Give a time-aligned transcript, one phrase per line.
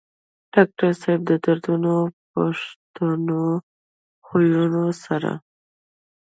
[0.53, 1.97] ډاکټر صېب د درنو
[2.31, 3.41] پښتنو
[4.25, 5.31] خويونو سره